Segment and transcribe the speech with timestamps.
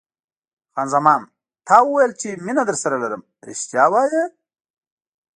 [0.73, 1.21] خان زمان:
[1.67, 4.23] تا وویل چې مینه درسره لرم، رښتیا وایې؟